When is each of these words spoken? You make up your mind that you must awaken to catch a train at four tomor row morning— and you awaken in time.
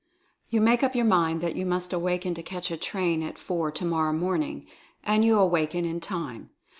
You 0.49 0.61
make 0.61 0.81
up 0.81 0.95
your 0.95 1.05
mind 1.05 1.41
that 1.41 1.55
you 1.55 1.63
must 1.63 1.93
awaken 1.93 2.33
to 2.33 2.41
catch 2.41 2.71
a 2.71 2.75
train 2.77 3.21
at 3.21 3.37
four 3.37 3.69
tomor 3.71 4.05
row 4.07 4.13
morning— 4.13 4.65
and 5.03 5.23
you 5.23 5.37
awaken 5.37 5.85
in 5.85 5.99
time. 5.99 6.49